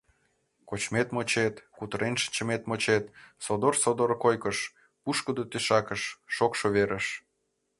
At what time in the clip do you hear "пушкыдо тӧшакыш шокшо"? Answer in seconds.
5.01-6.67